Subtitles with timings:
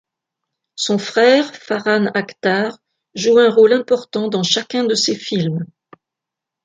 [0.73, 2.79] Son frère Farhan Akhtar,
[3.13, 5.63] joue un rôle important dans chacun de ces films.